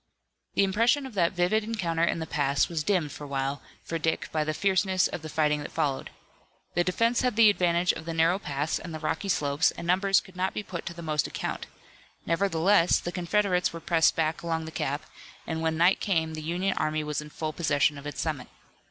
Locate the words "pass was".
2.25-2.83